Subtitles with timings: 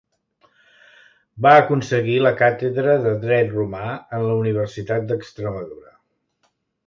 [1.45, 3.83] Va aconseguir la càtedra de Dret Romà
[4.19, 5.93] en la Universitat d'Extremadura.